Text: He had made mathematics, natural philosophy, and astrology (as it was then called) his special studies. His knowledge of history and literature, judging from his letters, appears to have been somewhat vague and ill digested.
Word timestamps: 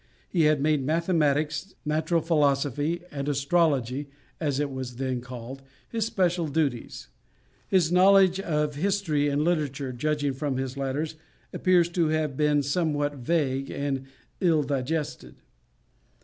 He 0.29 0.45
had 0.45 0.59
made 0.61 0.83
mathematics, 0.83 1.75
natural 1.85 2.21
philosophy, 2.21 3.03
and 3.11 3.29
astrology 3.29 4.09
(as 4.39 4.59
it 4.59 4.71
was 4.71 4.95
then 4.95 5.21
called) 5.21 5.61
his 5.89 6.07
special 6.07 6.47
studies. 6.47 7.09
His 7.67 7.91
knowledge 7.91 8.39
of 8.39 8.73
history 8.73 9.29
and 9.29 9.43
literature, 9.43 9.91
judging 9.93 10.33
from 10.33 10.57
his 10.57 10.75
letters, 10.75 11.17
appears 11.53 11.87
to 11.89 12.07
have 12.07 12.35
been 12.35 12.63
somewhat 12.63 13.13
vague 13.17 13.69
and 13.69 14.07
ill 14.39 14.63
digested. 14.63 15.35